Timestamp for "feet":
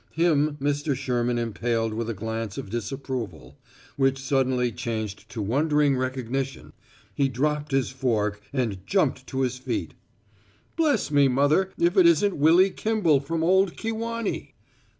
9.59-9.93